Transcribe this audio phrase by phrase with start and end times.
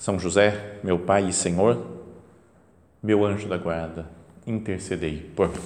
[0.00, 1.86] são José, meu Pai e Senhor,
[3.02, 4.08] meu anjo da guarda,
[4.46, 5.60] intercedei por mim.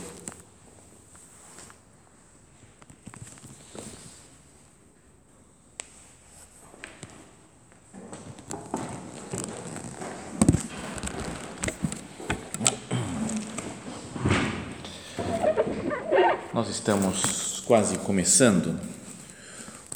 [16.53, 18.81] Nós estamos quase começando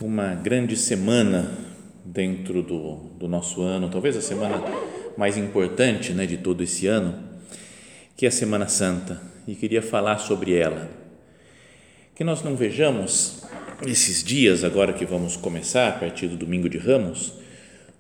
[0.01, 1.68] uma grande semana
[2.19, 4.61] dentro do, do nosso ano, talvez a semana
[5.17, 7.15] mais importante né, de todo esse ano,
[8.17, 10.91] que é a Semana Santa, e queria falar sobre ela.
[12.17, 13.45] Que nós não vejamos
[13.87, 17.35] esses dias, agora que vamos começar, a partir do domingo de Ramos,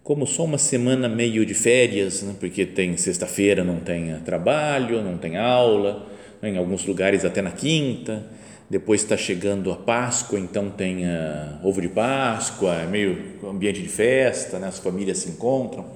[0.02, 5.16] como só uma semana meio de férias, né, porque tem sexta-feira, não tem trabalho, não
[5.16, 6.08] tem aula,
[6.42, 8.26] em alguns lugares até na quinta
[8.70, 13.88] depois está chegando a Páscoa, então tem uh, ovo de Páscoa, é meio ambiente de
[13.88, 14.68] festa, né?
[14.68, 15.86] as famílias se encontram.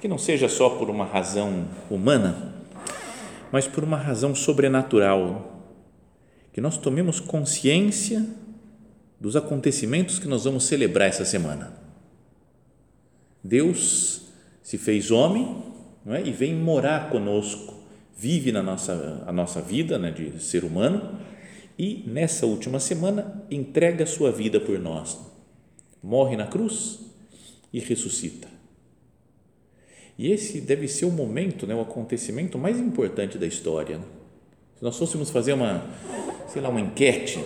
[0.00, 2.54] Que não seja só por uma razão humana,
[3.52, 5.62] mas por uma razão sobrenatural.
[6.54, 8.26] Que nós tomemos consciência
[9.20, 11.74] dos acontecimentos que nós vamos celebrar essa semana.
[13.44, 14.22] Deus
[14.62, 15.62] se fez homem
[16.04, 16.22] não é?
[16.22, 17.74] e vem morar conosco,
[18.16, 21.20] vive na nossa, a nossa vida né, de ser humano
[21.80, 25.18] e nessa última semana entrega sua vida por nós.
[26.02, 27.00] Morre na cruz
[27.72, 28.46] e ressuscita.
[30.18, 33.96] E esse deve ser o momento, né, o acontecimento mais importante da história.
[33.96, 34.04] Né?
[34.76, 35.82] Se nós fôssemos fazer uma,
[36.48, 37.42] sei lá, uma enquete,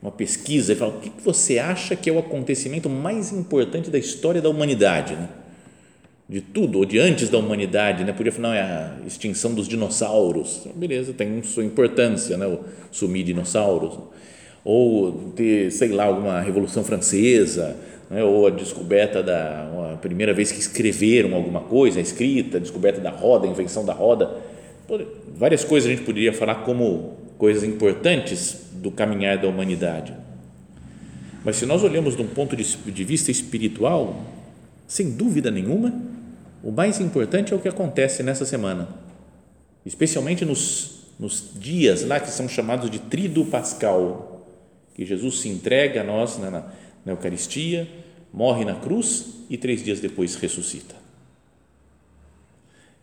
[0.00, 3.98] uma pesquisa e falar o que você acha que é o acontecimento mais importante da
[3.98, 5.28] história da humanidade, né?
[6.28, 8.12] De tudo, ou de antes da humanidade, né?
[8.12, 12.46] podia falar, não, é a extinção dos dinossauros, beleza, tem sua importância, né?
[12.46, 12.60] o
[12.90, 13.96] sumir dinossauros,
[14.64, 17.76] ou ter, sei lá, alguma revolução francesa,
[18.10, 18.24] né?
[18.24, 23.00] ou a descoberta da, a primeira vez que escreveram alguma coisa, a escrita, a descoberta
[23.00, 24.36] da roda, a invenção da roda,
[25.36, 30.12] várias coisas a gente poderia falar como coisas importantes do caminhar da humanidade,
[31.44, 34.20] mas se nós olhamos de um ponto de, de vista espiritual,
[34.88, 36.15] sem dúvida nenhuma,
[36.66, 38.88] o mais importante é o que acontece nessa semana,
[39.84, 44.44] especialmente nos, nos dias lá que são chamados de Tríduo Pascal,
[44.92, 46.72] que Jesus se entrega a nós né, na,
[47.04, 47.88] na Eucaristia,
[48.32, 50.96] morre na cruz e três dias depois ressuscita.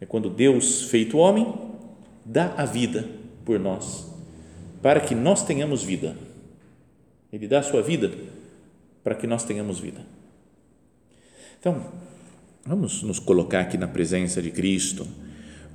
[0.02, 1.48] É quando Deus, feito homem,
[2.26, 3.08] dá a vida
[3.46, 4.12] por nós,
[4.82, 6.18] para que nós tenhamos vida.
[7.32, 8.12] Ele dá a sua vida
[9.06, 10.02] para que nós tenhamos vida.
[11.62, 12.04] Então,
[12.66, 15.06] Vamos nos colocar aqui na presença de Cristo,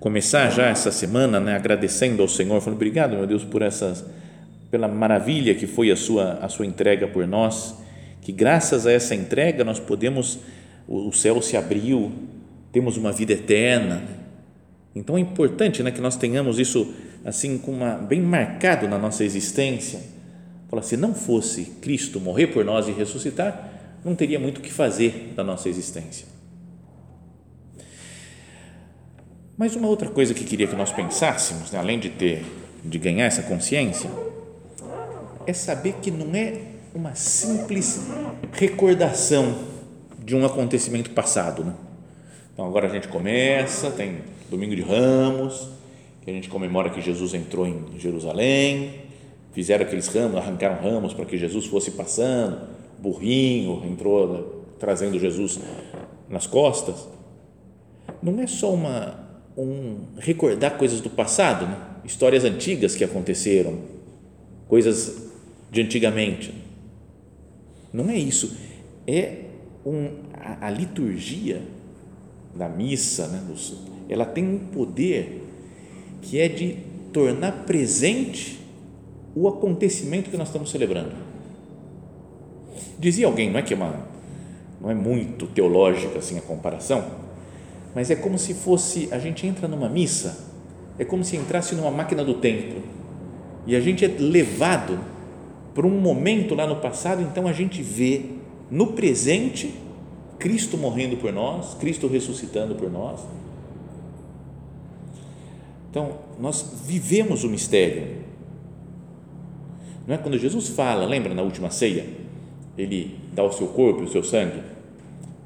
[0.01, 4.07] começar já essa semana, né, agradecendo ao Senhor, falando obrigado, meu Deus, por essas,
[4.71, 7.75] pela maravilha que foi a sua a sua entrega por nós,
[8.23, 10.39] que graças a essa entrega nós podemos
[10.87, 12.11] o, o céu se abriu,
[12.73, 14.03] temos uma vida eterna.
[14.97, 19.23] Então é importante, né, que nós tenhamos isso assim com uma, bem marcado na nossa
[19.25, 20.01] existência.
[20.71, 23.73] Fala, se não fosse Cristo morrer por nós e ressuscitar,
[24.03, 26.38] não teria muito o que fazer da nossa existência
[29.59, 32.45] Mas uma outra coisa que queria que nós pensássemos, né, além de ter,
[32.85, 34.09] de ganhar essa consciência,
[35.45, 36.61] é saber que não é
[36.95, 38.07] uma simples
[38.53, 39.59] recordação
[40.25, 41.65] de um acontecimento passado.
[41.65, 41.75] Né?
[42.53, 45.69] Então agora a gente começa, tem Domingo de Ramos,
[46.23, 49.01] que a gente comemora que Jesus entrou em Jerusalém,
[49.53, 52.61] fizeram aqueles ramos, arrancaram ramos para que Jesus fosse passando,
[52.97, 54.45] burrinho entrou né,
[54.79, 55.59] trazendo Jesus
[56.29, 57.09] nas costas.
[58.23, 59.28] Não é só uma
[59.63, 61.77] um recordar coisas do passado, né?
[62.05, 63.79] histórias antigas que aconteceram,
[64.69, 65.29] coisas
[65.71, 66.55] de antigamente.
[67.93, 68.57] Não é isso,
[69.07, 69.39] é
[69.85, 71.63] um, a, a liturgia
[72.55, 73.43] da missa, né?
[74.09, 75.43] ela tem um poder
[76.23, 76.77] que é de
[77.13, 78.61] tornar presente
[79.35, 81.13] o acontecimento que nós estamos celebrando.
[82.99, 84.07] Dizia alguém, não é que é uma,
[84.81, 87.28] não é muito teológica assim a comparação,
[87.95, 90.47] mas é como se fosse, a gente entra numa missa,
[90.99, 92.81] é como se entrasse numa máquina do tempo
[93.67, 94.99] e a gente é levado
[95.75, 98.23] para um momento lá no passado, então a gente vê
[98.71, 99.75] no presente
[100.39, 103.21] Cristo morrendo por nós, Cristo ressuscitando por nós,
[105.91, 108.19] Então, nós vivemos o mistério.
[110.07, 112.07] Não é quando Jesus fala, lembra na última ceia,
[112.77, 114.63] ele dá o seu corpo, o seu sangue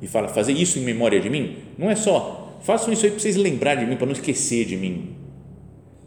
[0.02, 1.56] e fala: "Fazer isso em memória de mim".
[1.78, 4.76] Não é só façam isso aí para vocês lembrarem de mim, para não esquecer de
[4.76, 5.16] mim.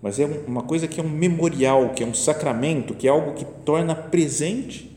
[0.02, 3.34] Mas é uma coisa que é um memorial, que é um sacramento, que é algo
[3.34, 4.92] que torna presente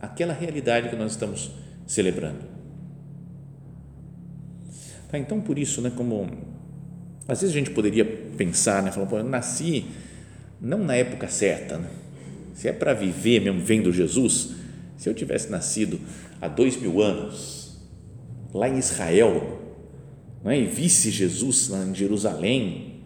[0.00, 1.50] aquela realidade que nós estamos
[1.86, 2.56] celebrando.
[5.08, 6.28] Tá, então, por isso, né, como
[7.28, 9.86] às vezes a gente poderia pensar, né, falando, eu nasci
[10.60, 11.88] não na época certa, né?
[12.54, 14.54] se é para viver mesmo vendo Jesus,
[14.96, 16.00] se eu tivesse nascido
[16.40, 17.65] há dois mil anos,
[18.56, 19.60] lá em Israel,
[20.42, 20.58] não é?
[20.58, 23.02] e visse Jesus lá em Jerusalém,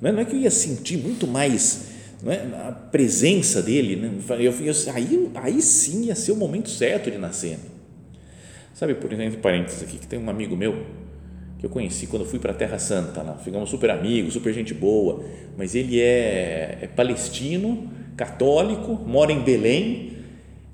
[0.00, 1.88] não é, não é que eu ia sentir muito mais
[2.22, 2.38] não é?
[2.68, 4.12] a presença dele, né?
[4.40, 7.58] eu, eu, aí, aí sim ia ser o momento certo de nascer.
[8.72, 10.84] Sabe, por exemplo, parênteses aqui, que tem um amigo meu
[11.58, 14.74] que eu conheci quando fui para a Terra Santa, lá, ficamos super amigos, super gente
[14.74, 15.24] boa,
[15.56, 20.12] mas ele é, é palestino, católico, mora em Belém,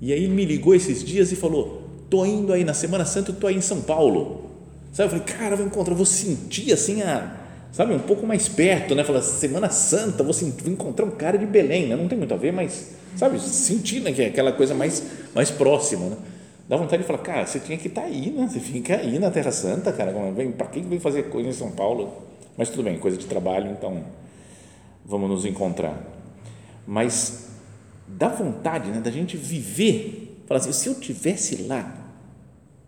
[0.01, 1.80] e aí ele me ligou esses dias e falou,
[2.11, 4.51] tô indo aí na Semana Santa, eu tô aí em São Paulo,
[4.91, 7.37] sabe, eu falei, cara, vou encontrar, vou sentir assim a,
[7.71, 11.37] sabe, um pouco mais perto, né, falar, Semana Santa, vou, sentir, vou encontrar um cara
[11.37, 11.95] de Belém, né?
[11.95, 15.03] não tem muito a ver, mas, sabe, sentir, né, que é aquela coisa mais,
[15.33, 16.17] mais próxima, né,
[16.67, 18.47] dá vontade de falar, cara, você tinha que estar tá aí, né?
[18.49, 20.13] Você fica aí na Terra Santa, cara.
[20.57, 22.13] Para que vem fazer coisa em São Paulo?
[22.57, 24.05] Mas tudo bem, coisa de trabalho, então
[25.05, 26.01] vamos nos encontrar.
[26.87, 27.49] Mas
[28.07, 32.00] dá vontade né, da gente viver, falar assim, se eu tivesse lá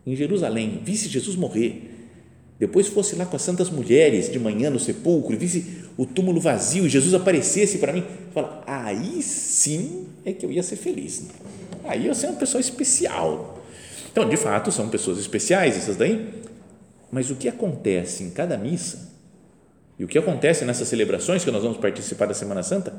[0.06, 1.90] em Jerusalém, visse Jesus morrer,
[2.60, 6.86] depois fosse lá com as santas mulheres de manhã no sepulcro, visse o túmulo vazio
[6.86, 8.04] e Jesus aparecesse para mim,
[8.34, 11.28] fala, aí sim é que eu ia ser feliz.
[11.84, 13.64] Aí eu ser uma pessoa especial
[14.14, 16.32] então, de fato, são pessoas especiais essas daí,
[17.12, 19.12] mas o que acontece em cada missa
[19.98, 22.94] e o que acontece nessas celebrações que nós vamos participar da Semana Santa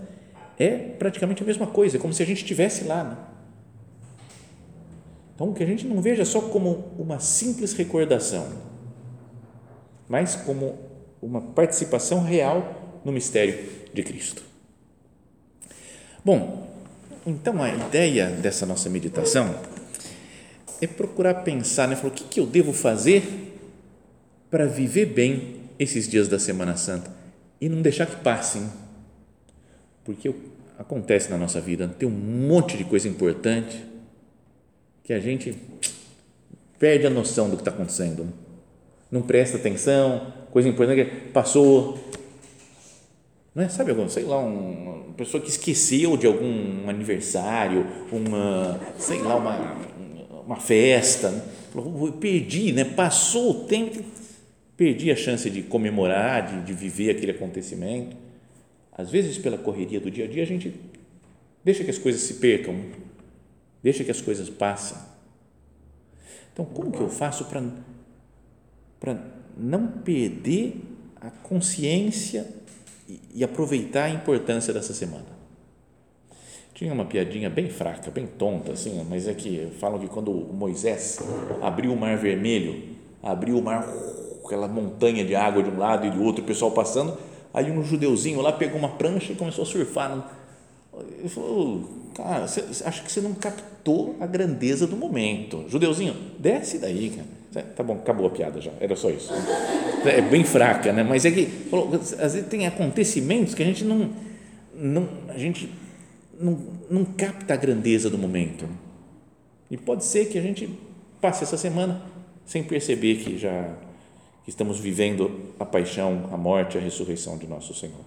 [0.59, 3.05] é praticamente a mesma coisa, é como se a gente estivesse lá.
[3.05, 3.17] Né?
[5.35, 8.49] Então, que a gente não veja só como uma simples recordação,
[10.09, 10.79] mas como
[11.21, 13.59] uma participação real no mistério
[13.93, 14.43] de Cristo.
[16.25, 16.69] Bom,
[17.27, 19.59] então a ideia dessa nossa meditação
[20.81, 21.97] é procurar pensar, né?
[21.97, 23.59] Falar, o que, que eu devo fazer
[24.51, 27.11] para viver bem esses dias da Semana Santa
[27.61, 28.69] e não deixar que passem,
[30.05, 30.33] porque
[30.79, 33.94] acontece na nossa vida, tem um monte de coisa importante
[35.05, 35.55] que a gente
[36.79, 38.27] perde a noção do que está acontecendo,
[39.09, 41.97] não presta atenção, coisa importante que passou,
[43.55, 43.69] não é?
[43.69, 49.37] Sabe algum, sei lá, um, uma pessoa que esqueceu de algum aniversário, uma, sei lá,
[49.37, 49.95] uma
[50.47, 51.43] uma festa, né?
[52.21, 52.85] perdi, né?
[52.85, 54.03] passou o tempo,
[54.77, 58.17] perdi a chance de comemorar, de, de viver aquele acontecimento.
[58.93, 60.73] Às vezes, pela correria do dia a dia, a gente
[61.65, 62.77] deixa que as coisas se percam,
[63.85, 64.97] deixa que as coisas passem.
[66.53, 69.19] Então, como que eu faço para
[69.55, 70.81] não perder
[71.21, 72.49] a consciência
[73.07, 75.35] e, e aproveitar a importância dessa semana?
[76.73, 81.19] Tinha uma piadinha bem fraca, bem tonta, assim, mas é que falam que quando Moisés
[81.61, 83.87] abriu o mar vermelho, abriu o mar,
[84.45, 87.19] aquela montanha de água de um lado e do outro, o pessoal passando,
[87.53, 90.44] aí um judeuzinho lá pegou uma prancha e começou a surfar.
[91.19, 95.65] Ele falou, cara, você, acho que você não captou a grandeza do momento.
[95.69, 97.65] Judeuzinho, desce daí, cara.
[97.77, 99.33] Tá bom, acabou a piada já, era só isso.
[100.05, 101.05] É bem fraca, né?
[101.05, 104.11] Mas é que, falou, às vezes tem acontecimentos que a gente não,
[104.75, 105.71] não a gente
[106.41, 106.59] não,
[106.91, 108.69] não capta a grandeza do momento.
[109.71, 110.69] E pode ser que a gente
[111.21, 112.03] passe essa semana
[112.45, 113.73] sem perceber que já
[114.47, 118.01] estamos vivendo a paixão, a morte, a ressurreição de nosso Senhor.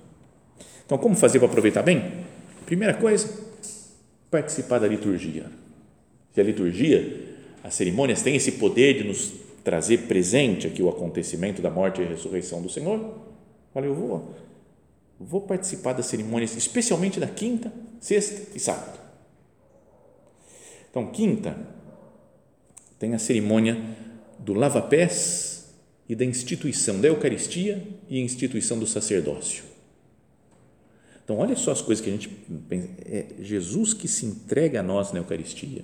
[0.86, 2.27] Então, como fazer para aproveitar bem?
[2.68, 3.30] Primeira coisa,
[4.30, 5.46] participar da liturgia.
[6.34, 9.32] Se a liturgia, as cerimônias têm esse poder de nos
[9.64, 13.20] trazer presente aqui o acontecimento da morte e ressurreição do Senhor,
[13.74, 14.36] olha, eu vou
[15.18, 17.72] vou participar das cerimônias, especialmente da quinta,
[18.02, 19.00] sexta e sábado.
[20.92, 21.58] Então, quinta
[23.00, 23.82] tem a cerimônia
[24.40, 25.74] do lava-pés
[26.10, 29.77] e da instituição da Eucaristia e instituição do sacerdócio.
[31.28, 32.30] Então, olha só as coisas que a gente
[32.70, 32.88] pensa.
[33.06, 35.82] É Jesus que se entrega a nós na Eucaristia.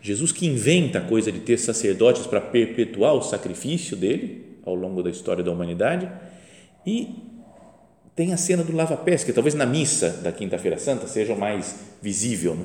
[0.00, 5.02] Jesus que inventa a coisa de ter sacerdotes para perpetuar o sacrifício dele ao longo
[5.02, 6.08] da história da humanidade
[6.86, 7.08] e
[8.14, 11.80] tem a cena do lava-pés, que talvez na missa da Quinta-feira Santa seja o mais
[12.00, 12.64] visível, né?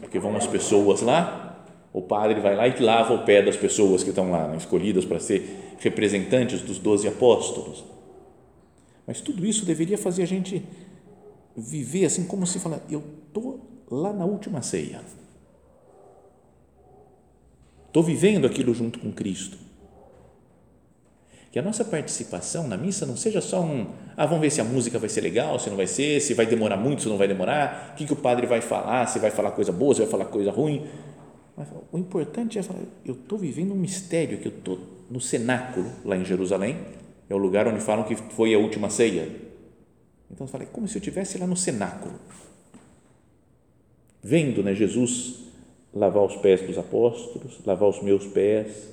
[0.00, 4.02] porque vão as pessoas lá, o padre vai lá e lava o pé das pessoas
[4.02, 4.56] que estão lá, né?
[4.56, 7.84] escolhidas para ser representantes dos doze apóstolos.
[9.06, 10.62] Mas tudo isso deveria fazer a gente
[11.56, 15.00] viver assim como se fala, eu tô lá na última ceia.
[17.86, 19.56] Estou vivendo aquilo junto com Cristo.
[21.52, 24.64] Que a nossa participação na missa não seja só um, ah, vamos ver se a
[24.64, 27.28] música vai ser legal, se não vai ser, se vai demorar muito, se não vai
[27.28, 30.10] demorar, o que, que o padre vai falar, se vai falar coisa boa, se vai
[30.10, 30.84] falar coisa ruim.
[31.56, 35.88] Mas o importante é falar, eu estou vivendo um mistério, que eu estou no cenáculo,
[36.04, 36.76] lá em Jerusalém,
[37.30, 39.43] é o lugar onde falam que foi a última ceia.
[40.30, 42.18] Então eu falei, como se eu estivesse lá no cenáculo,
[44.22, 45.44] vendo né, Jesus
[45.92, 48.88] lavar os pés dos apóstolos, lavar os meus pés,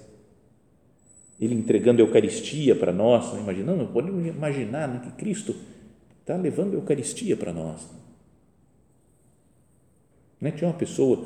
[1.40, 5.56] ele entregando a Eucaristia para nós, né, imaginando, podemos imaginar né, que Cristo
[6.20, 7.82] está levando a Eucaristia para nós.
[10.40, 10.52] Né?
[10.52, 11.26] Tinha uma pessoa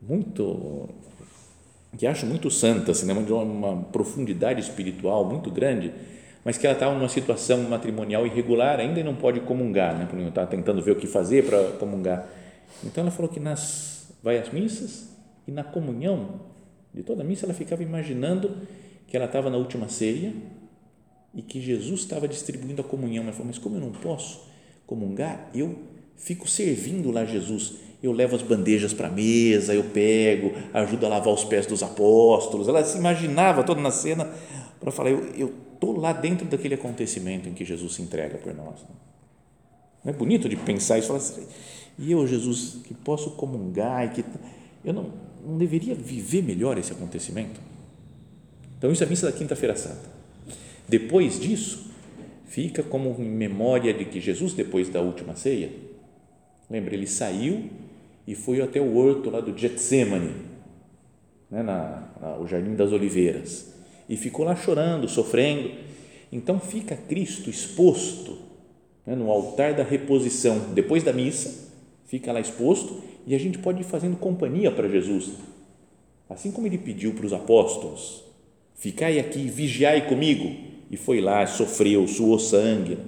[0.00, 0.88] muito
[1.96, 3.22] que acho muito santa, assim, né?
[3.22, 5.92] de uma profundidade espiritual muito grande,
[6.44, 10.06] mas que ela estava numa situação matrimonial irregular, ainda e não pode comungar, né?
[10.08, 12.26] porque está tentando ver o que fazer para comungar.
[12.84, 15.08] Então ela falou que nas vai às missas
[15.46, 16.40] e na comunhão
[16.92, 18.56] de toda a missa ela ficava imaginando
[19.06, 20.32] que ela estava na última ceia
[21.34, 23.24] e que Jesus estava distribuindo a comunhão.
[23.24, 24.48] Ela falou, mas como eu não posso
[24.86, 25.78] comungar, eu
[26.16, 31.08] fico servindo lá Jesus eu levo as bandejas para a mesa, eu pego, ajudo a
[31.08, 32.66] lavar os pés dos apóstolos.
[32.66, 34.28] Ela se imaginava toda na cena
[34.82, 38.84] para falar: eu estou lá dentro daquele acontecimento em que Jesus se entrega por nós.
[40.04, 41.06] Não é bonito de pensar isso?
[41.06, 41.46] Falar assim,
[41.98, 44.24] e eu, Jesus, que posso comungar, e que
[44.84, 45.12] eu não,
[45.46, 47.60] não deveria viver melhor esse acontecimento?
[48.76, 50.10] Então, isso é a missa da Quinta-feira Santa.
[50.88, 51.92] Depois disso,
[52.46, 55.70] fica como memória de que Jesus, depois da última ceia,
[56.68, 57.70] lembra, ele saiu
[58.26, 60.34] e foi até o horto lá do Getsemane,
[61.48, 63.71] né, na, na, o Jardim das Oliveiras,
[64.12, 65.70] e ficou lá chorando, sofrendo.
[66.30, 68.36] Então fica Cristo exposto
[69.06, 71.70] né, no altar da reposição, depois da missa,
[72.04, 75.30] fica lá exposto e a gente pode ir fazendo companhia para Jesus.
[76.28, 78.22] Assim como ele pediu para os apóstolos:
[78.74, 80.70] ficai aqui, vigiai comigo.
[80.90, 82.98] E foi lá, sofreu, suou sangue.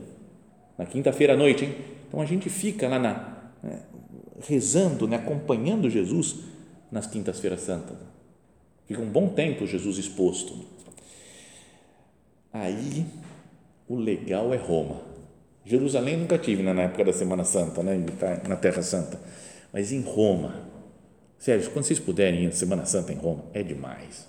[0.79, 1.75] Na quinta-feira à noite, hein?
[2.09, 3.83] Então a gente fica lá na, né,
[4.49, 6.37] rezando, né, acompanhando Jesus
[6.91, 7.99] nas quintas-feiras santas.
[8.87, 10.74] Fica um bom tempo Jesus exposto.
[12.55, 13.05] Aí,
[13.89, 15.01] o legal é Roma.
[15.65, 19.19] Jerusalém nunca tive né, na época da Semana Santa, né, tá na Terra Santa,
[19.73, 20.55] mas em Roma.
[21.37, 24.29] Sério, quando vocês puderem ir na Semana Santa em Roma, é demais.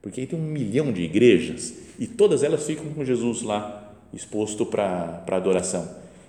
[0.00, 4.64] Porque aí tem um milhão de igrejas e todas elas ficam com Jesus lá exposto
[4.64, 5.88] para adoração.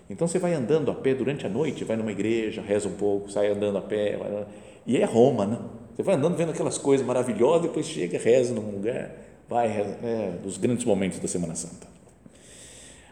[0.10, 3.32] Então você vai andando a pé durante a noite, vai numa igreja, reza um pouco,
[3.32, 4.48] sai andando a pé, vai,
[4.88, 5.60] e é Roma, né?
[5.96, 9.12] Você vai andando vendo aquelas coisas maravilhosas, depois chega, reza num lugar,
[9.50, 11.88] vai, reza, é dos grandes momentos da Semana Santa.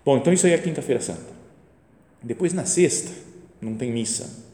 [0.06, 1.36] Bom, então isso aí é a quinta-feira santa.
[2.24, 3.12] Depois na sexta
[3.60, 4.46] não tem missa,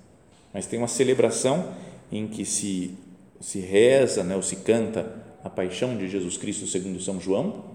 [0.54, 1.74] mas tem uma celebração
[2.12, 2.98] em que se
[3.44, 7.66] se reza, né, ou se canta a paixão de Jesus Cristo segundo São João,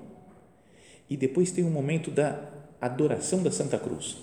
[1.11, 2.41] e depois tem um momento da
[2.81, 4.17] adoração da Santa Cruz.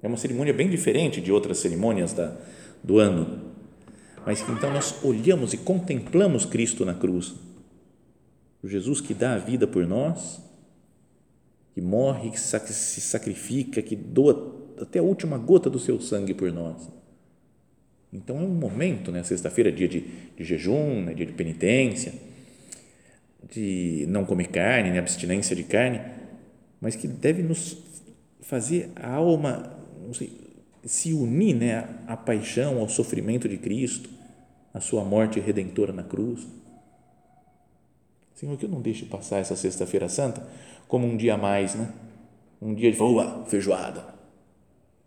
[0.00, 2.36] É uma cerimônia bem diferente de outras cerimônias da,
[2.84, 3.52] do ano,
[4.24, 7.34] mas que então nós olhamos e contemplamos Cristo na cruz,
[8.64, 10.40] Jesus que dá a vida por nós,
[11.74, 16.52] que morre, que se sacrifica, que doa até a última gota do seu sangue por
[16.52, 16.88] nós.
[18.12, 19.22] Então é um momento, né?
[19.22, 20.00] Sexta-feira, dia de,
[20.36, 21.14] de jejum, né?
[21.14, 22.14] dia de penitência,
[23.50, 24.98] de não comer carne, né?
[24.98, 26.00] abstinência de carne,
[26.80, 27.76] mas que deve nos
[28.40, 29.78] fazer a alma
[30.14, 30.32] sei,
[30.84, 34.08] se unir né, à paixão, ao sofrimento de Cristo,
[34.72, 36.46] à sua morte redentora na cruz.
[38.38, 40.40] Senhor, que eu não deixe passar essa Sexta-feira Santa
[40.86, 41.88] como um dia a mais, né?
[42.62, 44.04] Um dia de boa, feijoada.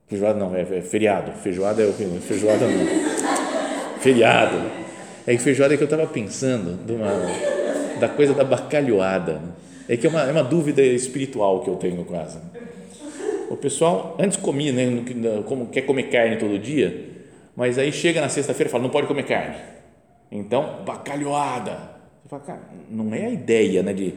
[0.05, 1.31] Feijoada não, é, é feriado.
[1.39, 3.99] Feijoada é o feijoada não.
[4.01, 4.57] Feriado.
[5.25, 9.35] É que feijoada é que eu estava pensando uma, da coisa da bacalhoada.
[9.35, 9.51] Né?
[9.87, 12.37] É que é uma, é uma dúvida espiritual que eu tenho quase.
[13.49, 15.05] O pessoal antes comia, né,
[15.45, 17.09] como quer comer carne todo dia,
[17.55, 19.55] mas aí chega na sexta-feira e fala, não pode comer carne.
[20.29, 22.00] Então, bacalhoada.
[22.39, 24.13] Cara, não é a ideia, né, de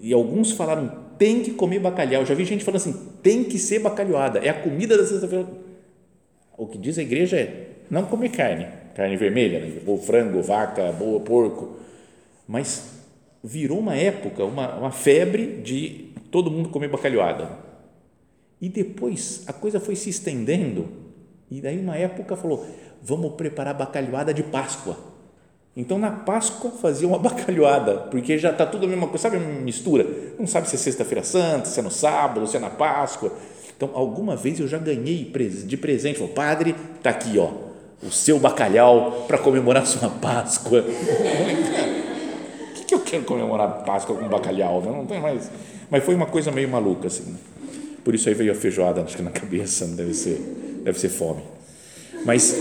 [0.00, 2.26] e alguns falaram, tem que comer bacalhau.
[2.26, 5.46] Já vi gente falando assim, tem que ser bacalhoada, é a comida da sexta-feira.
[6.56, 9.80] O que diz a igreja é não comer carne, carne vermelha, né?
[9.86, 11.76] ou frango, vaca, boa, porco.
[12.46, 13.00] Mas
[13.42, 17.72] virou uma época, uma, uma febre de todo mundo comer bacalhoada
[18.62, 20.88] e depois a coisa foi se estendendo,
[21.50, 22.64] e daí uma época falou:
[23.02, 24.96] vamos preparar bacalhoada de Páscoa.
[25.76, 30.06] Então, na Páscoa, fazia uma bacalhoada, porque já está tudo a mesma coisa, sabe, mistura.
[30.38, 33.32] Não sabe se é Sexta-feira Santa, se é no sábado, se é na Páscoa.
[33.76, 36.18] Então, alguma vez eu já ganhei de presente.
[36.18, 37.50] Falei, padre, está aqui, ó,
[38.06, 40.84] o seu bacalhau para comemorar sua Páscoa.
[42.72, 44.82] O que, que eu quero comemorar Páscoa com bacalhau?
[44.82, 45.50] Não tem mais.
[45.90, 47.36] Mas foi uma coisa meio maluca, assim.
[48.04, 50.38] Por isso aí veio a feijoada, acho que na cabeça, deve ser,
[50.82, 51.42] deve ser fome.
[52.24, 52.54] Mas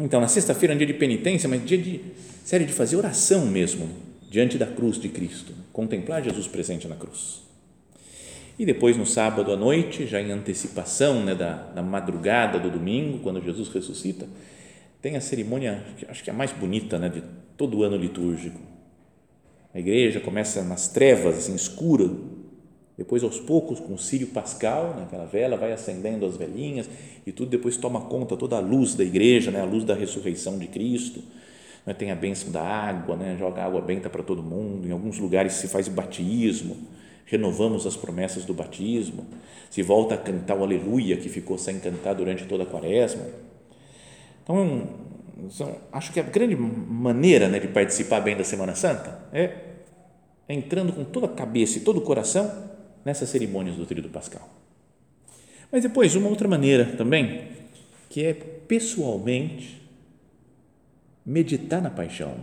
[0.00, 2.00] então, na sexta-feira é um dia de penitência, mas dia de
[2.44, 3.88] série de fazer oração mesmo
[4.28, 7.42] diante da cruz de Cristo, contemplar Jesus presente na cruz.
[8.58, 13.18] E depois no sábado à noite, já em antecipação né, da, da madrugada do domingo,
[13.18, 14.26] quando Jesus ressuscita,
[15.00, 17.22] tem a cerimônia, acho que é a mais bonita né, de
[17.56, 18.60] todo o ano litúrgico.
[19.72, 22.10] A igreja começa nas trevas, assim, escura,
[22.96, 26.88] depois, aos poucos, com o círio pascal, né, aquela vela vai acendendo as velinhas
[27.26, 30.58] e tudo depois toma conta toda a luz da igreja, né, a luz da ressurreição
[30.58, 31.20] de Cristo.
[31.84, 34.86] Né, tem a bênção da água, né, joga água benta para todo mundo.
[34.86, 36.76] Em alguns lugares se faz batismo,
[37.26, 39.26] renovamos as promessas do batismo.
[39.70, 43.24] Se volta a cantar o Aleluia, que ficou sem cantar durante toda a quaresma.
[44.44, 44.88] Então,
[45.90, 49.52] acho que a grande maneira né, de participar bem da Semana Santa é
[50.48, 52.72] entrando com toda a cabeça e todo o coração
[53.04, 54.48] nessas cerimônias do Tríduo Pascal.
[55.70, 57.48] Mas depois, uma outra maneira também,
[58.08, 59.82] que é pessoalmente
[61.24, 62.36] meditar na paixão.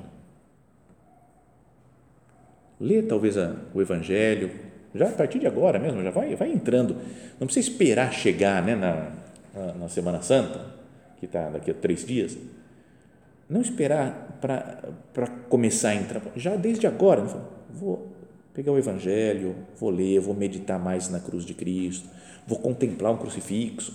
[2.79, 3.35] Lê talvez
[3.73, 4.51] o Evangelho,
[4.93, 6.97] já a partir de agora mesmo, já vai, vai entrando.
[7.39, 9.11] Não precisa esperar chegar né, na,
[9.53, 10.65] na, na Semana Santa,
[11.19, 12.37] que está daqui a três dias.
[13.49, 17.21] Não esperar para começar a entrar, já desde agora.
[17.69, 18.11] Vou
[18.53, 22.07] pegar o Evangelho, vou ler, vou meditar mais na cruz de Cristo,
[22.45, 23.93] vou contemplar um crucifixo,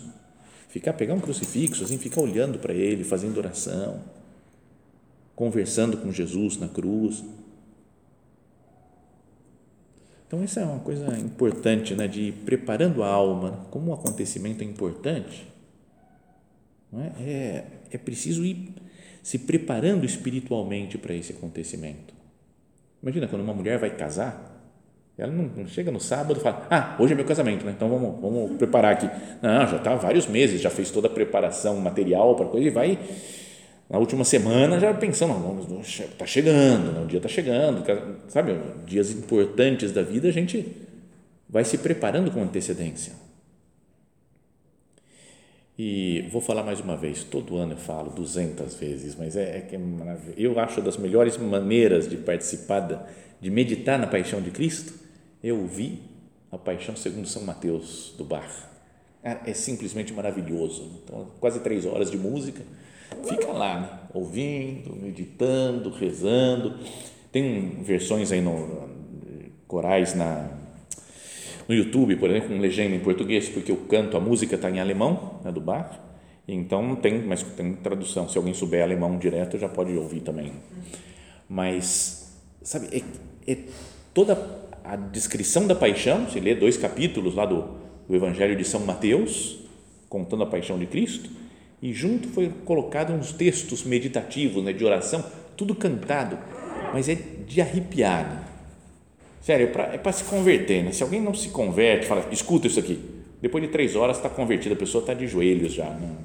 [0.69, 4.01] ficar pegar um crucifixo assim, ficar olhando para ele, fazendo oração,
[5.35, 7.25] conversando com Jesus na cruz.
[10.27, 14.63] Então isso é uma coisa importante, né, de ir preparando a alma, como um acontecimento
[14.63, 15.47] é importante,
[16.91, 17.13] não é?
[17.21, 18.75] é, é preciso ir
[19.23, 22.15] se preparando espiritualmente para esse acontecimento.
[23.07, 24.61] Imagina quando uma mulher vai casar,
[25.17, 27.73] ela não, chega no sábado e fala, ah, hoje é meu casamento, né?
[27.77, 29.09] então vamos, vamos preparar aqui.
[29.41, 32.71] Não, já está há vários meses, já fez toda a preparação material para coisa e
[32.71, 32.99] vai
[33.89, 35.33] na última semana já pensando,
[35.79, 37.05] está chegando, né?
[37.05, 37.85] o dia está chegando,
[38.27, 40.67] sabe, dias importantes da vida a gente
[41.49, 43.13] vai se preparando com antecedência.
[45.79, 49.61] E vou falar mais uma vez, todo ano eu falo 200 vezes, mas é, é
[49.61, 49.81] que é
[50.37, 53.07] eu acho das melhores maneiras de participar, da,
[53.41, 54.95] de meditar na paixão de Cristo,
[55.45, 56.01] eu ouvi
[56.51, 58.49] a paixão segundo São Mateus do Bar.
[59.23, 61.03] É, é simplesmente maravilhoso.
[61.05, 62.63] Então, quase três horas de música,
[63.29, 63.99] fica lá, né?
[64.15, 66.79] ouvindo, meditando, rezando.
[67.31, 68.89] Tem versões aí no
[69.67, 70.49] corais na
[71.69, 74.79] no YouTube, por exemplo, com legenda em português, porque o canto, a música está em
[74.79, 75.99] alemão, né, do Bach,
[76.47, 78.29] então tem, mas tem tradução.
[78.29, 80.53] Se alguém souber alemão direto, já pode ouvir também.
[81.49, 83.59] Mas, sabe, é, é
[84.15, 84.39] toda
[84.85, 87.65] a descrição da paixão, se lê dois capítulos lá do,
[88.09, 89.59] do Evangelho de São Mateus,
[90.09, 91.29] contando a paixão de Cristo,
[91.83, 95.25] e junto foi colocado uns textos meditativos, né, de oração,
[95.57, 96.39] tudo cantado,
[96.93, 98.56] mas é de arrepiar,
[99.47, 100.91] Sério, é para se converter, né?
[100.91, 103.01] Se alguém não se converte, fala, escuta isso aqui.
[103.41, 105.89] Depois de três horas está convertida, a pessoa está de joelhos já.
[105.89, 106.17] Né?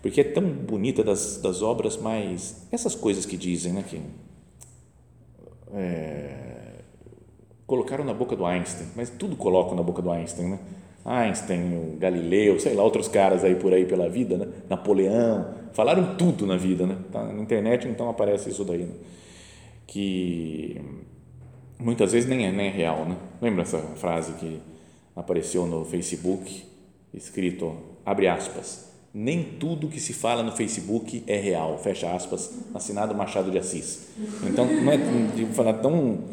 [0.00, 3.84] Porque é tão bonita das, das obras, mas essas coisas que dizem, né?
[3.86, 4.00] Que,
[5.74, 6.30] é,
[7.66, 10.58] colocaram na boca do Einstein, mas tudo colocam na boca do Einstein, né?
[11.04, 14.48] Einstein, Galileu, sei lá, outros caras aí por aí pela vida, né?
[14.70, 16.96] Napoleão, falaram tudo na vida, né?
[17.12, 18.94] Tá na internet, então aparece isso daí, né?
[19.86, 20.80] Que
[21.78, 23.16] muitas vezes nem é, nem é real, né?
[23.40, 24.60] Lembra essa frase que
[25.14, 26.64] apareceu no Facebook,
[27.12, 33.14] escrito, abre aspas, nem tudo que se fala no Facebook é real, fecha aspas, assinado
[33.14, 34.08] Machado de Assis.
[34.44, 34.96] Então, não é
[35.34, 36.24] de falar tão...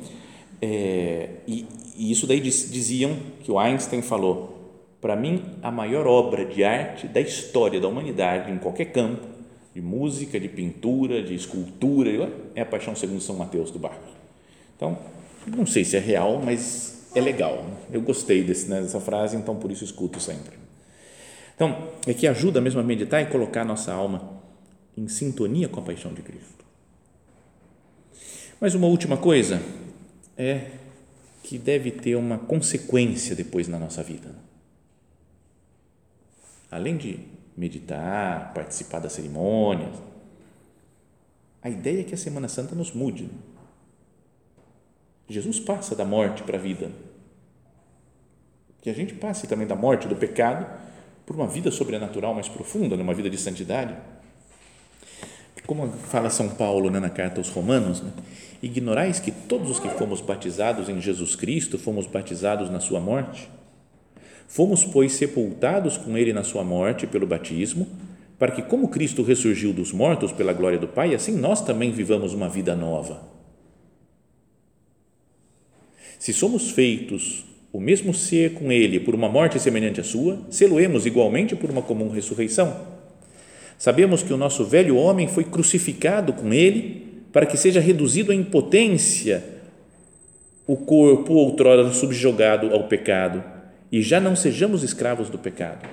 [0.61, 4.55] É, e, e isso daí diziam que o Einstein falou,
[4.99, 9.25] para mim, a maior obra de arte da história da humanidade, em qualquer campo,
[9.73, 14.07] de música, de pintura, de escultura, é a Paixão segundo São Mateus do Barco.
[14.75, 14.97] Então,
[15.47, 17.65] não sei se é real, mas é legal.
[17.91, 20.57] Eu gostei desse, né, dessa frase, então por isso escuto sempre.
[21.55, 24.41] Então, é que ajuda mesmo a meditar e colocar a nossa alma
[24.97, 26.65] em sintonia com a paixão de Cristo.
[28.59, 29.61] Mas uma última coisa
[30.37, 30.71] é
[31.43, 34.35] que deve ter uma consequência depois na nossa vida.
[36.71, 37.19] Além de
[37.55, 39.95] meditar, participar das cerimônias,
[41.61, 43.29] a ideia é que a Semana Santa nos mude.
[45.27, 46.91] Jesus passa da morte para a vida.
[48.81, 50.65] Que a gente passe também da morte, do pecado,
[51.25, 53.95] por uma vida sobrenatural mais profunda, uma vida de santidade.
[55.65, 58.11] Como fala São Paulo né, na carta aos Romanos, né?
[58.61, 63.49] ignorais que todos os que fomos batizados em Jesus Cristo fomos batizados na sua morte?
[64.47, 67.87] Fomos, pois, sepultados com ele na sua morte pelo batismo,
[68.37, 72.33] para que, como Cristo ressurgiu dos mortos pela glória do Pai, assim nós também vivamos
[72.33, 73.34] uma vida nova.
[76.19, 81.05] Se somos feitos o mesmo ser com ele por uma morte semelhante à sua, seloemos
[81.05, 82.95] igualmente por uma comum ressurreição.
[83.77, 88.35] Sabemos que o nosso velho homem foi crucificado com ele para que seja reduzido à
[88.35, 89.43] impotência
[90.65, 93.43] o corpo outrora subjugado ao pecado
[93.91, 95.87] e já não sejamos escravos do pecado.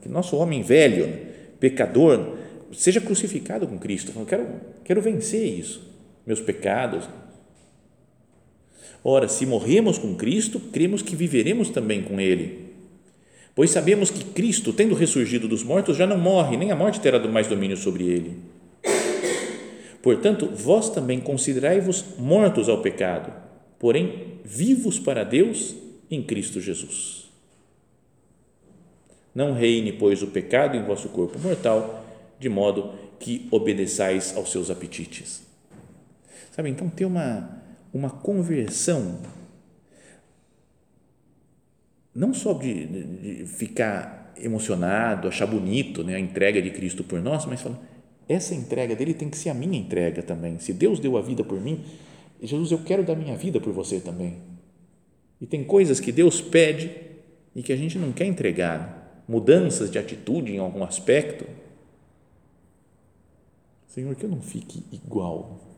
[0.00, 1.12] Que nosso homem velho,
[1.58, 2.36] pecador,
[2.72, 4.12] seja crucificado com Cristo.
[4.16, 4.46] Eu quero,
[4.84, 5.82] quero vencer isso,
[6.24, 7.08] meus pecados.
[9.02, 12.70] Ora, se morremos com Cristo, cremos que viveremos também com Ele.
[13.54, 17.18] Pois sabemos que Cristo, tendo ressurgido dos mortos, já não morre, nem a morte terá
[17.28, 18.36] mais domínio sobre ele.
[20.02, 23.32] Portanto, vós também considerai-vos mortos ao pecado,
[23.78, 25.74] porém vivos para Deus
[26.10, 27.28] em Cristo Jesus.
[29.34, 32.04] Não reine, pois, o pecado em vosso corpo mortal,
[32.38, 35.42] de modo que obedeçais aos seus apetites.
[36.50, 39.20] Sabe, então ter uma, uma conversão,
[42.14, 47.44] não só de, de, ficar emocionado, achar bonito né, a entrega de Cristo por nós,
[47.46, 47.80] mas falando,
[48.28, 50.58] essa entrega dele tem que ser a minha entrega também.
[50.58, 51.84] Se Deus deu a vida por mim,
[52.42, 54.36] Jesus, eu quero dar minha vida por você também.
[55.40, 56.90] E tem coisas que Deus pede
[57.54, 61.44] e que a gente não quer entregar mudanças de atitude em algum aspecto.
[63.88, 65.69] Senhor, que eu não fique igual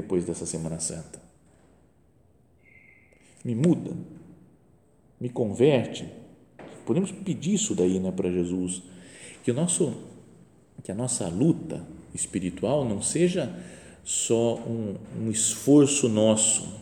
[0.00, 1.20] depois dessa Semana Santa.
[3.44, 3.92] Me muda,
[5.20, 6.08] me converte.
[6.84, 8.82] Podemos pedir isso daí né, para Jesus,
[9.42, 9.94] que, o nosso,
[10.82, 13.54] que a nossa luta espiritual não seja
[14.04, 16.80] só um, um esforço nosso,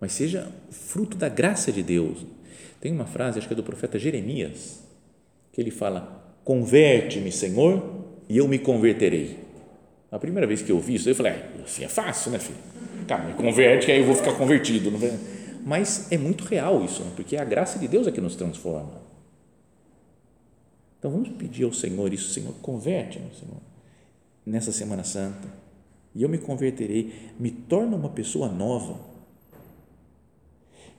[0.00, 2.26] mas seja fruto da graça de Deus
[2.82, 4.82] tem uma frase, acho que é do profeta Jeremias,
[5.52, 7.80] que ele fala: Converte-me, Senhor,
[8.28, 9.38] e eu me converterei.
[10.12, 12.58] A primeira vez que eu ouvi isso, eu falei: ah, assim é fácil, né, filho?
[13.08, 14.92] Tá, me converte, que aí eu vou ficar convertido.
[15.64, 17.10] Mas é muito real isso, né?
[17.16, 19.00] porque é a graça de Deus é que nos transforma.
[20.98, 23.60] Então vamos pedir ao Senhor isso, Senhor, converte-me, Senhor,
[24.46, 25.48] nessa Semana Santa,
[26.14, 29.12] e eu me converterei, me torna uma pessoa nova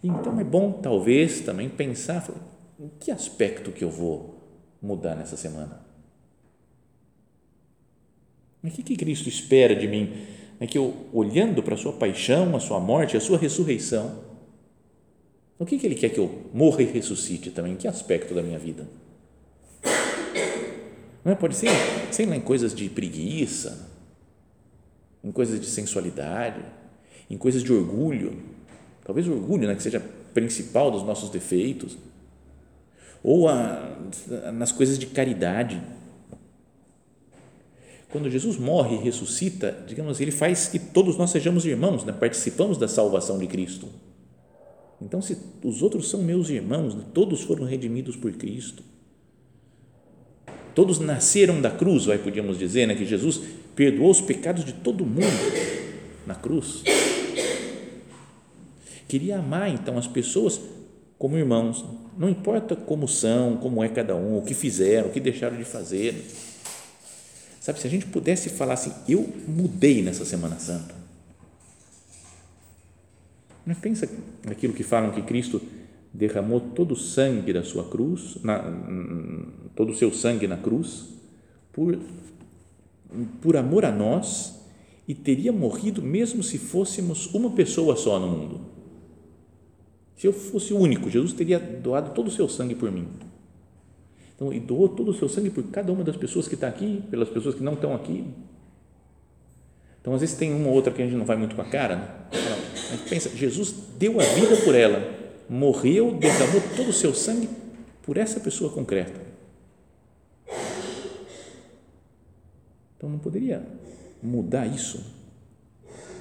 [0.03, 2.29] então é bom, talvez, também pensar
[2.77, 4.35] em que aspecto que eu vou
[4.81, 5.79] mudar nessa semana.
[8.63, 10.13] O que, que Cristo espera de mim?
[10.59, 14.23] É que eu, olhando para a sua paixão, a sua morte, a sua ressurreição,
[15.59, 17.73] o que, que Ele quer que eu morra e ressuscite também?
[17.73, 18.87] Em que aspecto da minha vida?
[21.23, 21.35] Não é?
[21.35, 21.69] Pode ser,
[22.11, 23.89] sei lá, em coisas de preguiça,
[25.23, 26.61] em coisas de sensualidade,
[27.29, 28.41] em coisas de orgulho,
[29.05, 30.01] talvez o orgulho, né, que seja
[30.33, 31.97] principal dos nossos defeitos,
[33.23, 33.97] ou a,
[34.53, 35.81] nas coisas de caridade.
[38.13, 42.13] Quando Jesus morre e ressuscita, digamos, ele faz que todos nós sejamos irmãos, né?
[42.13, 43.89] participamos da salvação de Cristo.
[45.01, 47.03] Então, se os outros são meus irmãos, né?
[47.13, 48.83] todos foram redimidos por Cristo.
[50.73, 52.95] Todos nasceram da cruz, vai podíamos dizer, né?
[52.95, 53.41] que Jesus
[53.75, 55.27] perdoou os pecados de todo mundo
[56.25, 56.83] na cruz
[59.13, 60.59] queria amar então as pessoas
[61.19, 61.85] como irmãos,
[62.17, 65.63] não importa como são, como é cada um, o que fizeram, o que deixaram de
[65.63, 66.15] fazer.
[67.63, 70.93] Sabe, se a gente pudesse falar assim, eu mudei nessa Semana Santa.
[73.81, 74.09] Pensa
[74.45, 75.61] naquilo que falam que Cristo
[76.13, 78.61] derramou todo o sangue da sua cruz, na,
[79.75, 81.05] todo o seu sangue na cruz,
[81.71, 81.97] por,
[83.41, 84.59] por amor a nós
[85.07, 88.73] e teria morrido mesmo se fôssemos uma pessoa só no mundo
[90.23, 93.05] se eu fosse o único, Jesus teria doado todo o seu sangue por mim.
[94.35, 97.03] Então, e doou todo o seu sangue por cada uma das pessoas que está aqui,
[97.09, 98.25] pelas pessoas que não estão aqui.
[100.01, 101.65] Então, às vezes tem uma ou outra que a gente não vai muito com a
[101.65, 102.09] cara, né?
[102.31, 104.99] A gente pensa, Jesus deu a vida por ela,
[105.49, 107.47] morreu, derramou todo o seu sangue
[108.01, 109.21] por essa pessoa concreta.
[112.97, 113.65] Então, não poderia
[114.21, 115.03] mudar isso?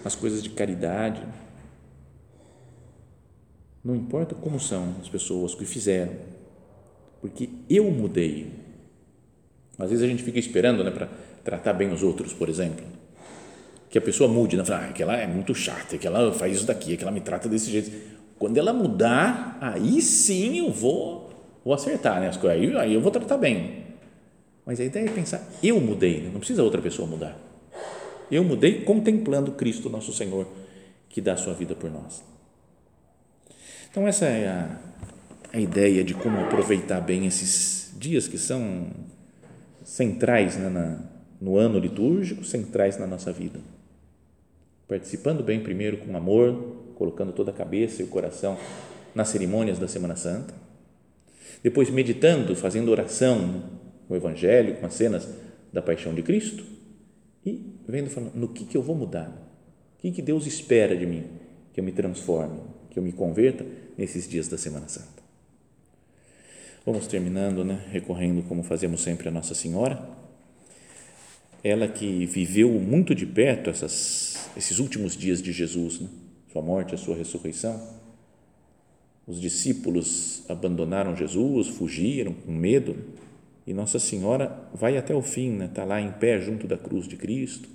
[0.05, 1.22] As coisas de caridade,
[3.85, 6.14] não importa como são as pessoas que fizeram,
[7.22, 8.52] porque eu mudei.
[9.78, 11.08] Às vezes a gente fica esperando né, para
[11.44, 12.85] tratar bem os outros, por exemplo.
[13.88, 14.64] Que a pessoa mude, né?
[14.64, 17.92] fala, ah, aquela é muito chata, aquela faz isso daqui, aquela me trata desse jeito.
[18.38, 21.30] Quando ela mudar, aí sim eu vou,
[21.64, 23.85] vou acertar né, as coisas, aí, aí eu vou tratar bem.
[24.66, 26.30] Mas a ideia é pensar, eu mudei, né?
[26.32, 27.38] não precisa outra pessoa mudar.
[28.30, 30.46] Eu mudei contemplando Cristo, nosso Senhor,
[31.08, 32.24] que dá a sua vida por nós.
[33.90, 34.80] Então, essa é a,
[35.52, 38.86] a ideia de como aproveitar bem esses dias que são
[39.84, 40.98] centrais né, na,
[41.40, 43.60] no ano litúrgico, centrais na nossa vida.
[44.88, 48.56] Participando bem primeiro com amor, colocando toda a cabeça e o coração
[49.14, 50.54] nas cerimônias da Semana Santa.
[51.62, 53.62] Depois meditando, fazendo oração
[54.08, 55.28] com o Evangelho, com as cenas
[55.70, 56.64] da paixão de Cristo
[57.44, 59.28] e vendo falando, no que, que eu vou mudar,
[59.98, 61.24] o que, que Deus espera de mim,
[61.74, 62.60] que eu me transforme,
[62.90, 63.66] que eu me converta
[63.98, 65.21] nesses dias da Semana Santa.
[66.85, 67.81] Vamos terminando, né?
[67.92, 70.05] recorrendo, como fazemos sempre, a Nossa Senhora.
[71.62, 76.09] Ela que viveu muito de perto essas, esses últimos dias de Jesus, né?
[76.53, 77.81] sua morte, a sua ressurreição.
[79.29, 82.97] Os discípulos abandonaram Jesus, fugiram com medo,
[83.64, 85.71] e Nossa Senhora vai até o fim, está né?
[85.73, 87.68] Tá lá em pé junto da cruz de Cristo,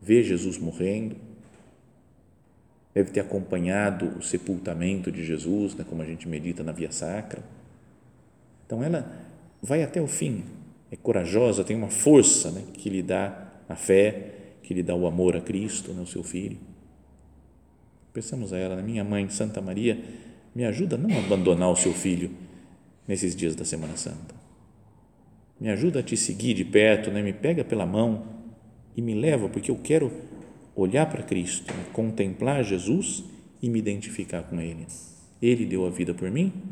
[0.00, 1.16] vê Jesus morrendo,
[2.94, 5.84] deve ter acompanhado o sepultamento de Jesus, né?
[5.86, 7.42] como a gente medita na Via Sacra
[8.72, 9.06] então ela
[9.60, 10.44] vai até o fim,
[10.90, 14.32] é corajosa, tem uma força né, que lhe dá a fé,
[14.62, 16.56] que lhe dá o amor a Cristo, né, o seu filho.
[18.14, 20.02] Pensamos a ela, né, minha mãe Santa Maria,
[20.54, 22.30] me ajuda a não abandonar o seu filho
[23.06, 24.34] nesses dias da Semana Santa.
[25.60, 28.24] Me ajuda a te seguir de perto, né, me pega pela mão
[28.96, 30.10] e me leva, porque eu quero
[30.74, 33.22] olhar para Cristo, né, contemplar Jesus
[33.60, 34.86] e me identificar com Ele.
[35.42, 36.71] Ele deu a vida por mim